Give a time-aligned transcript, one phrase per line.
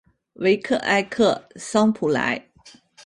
[0.33, 2.43] 维克埃克桑普莱。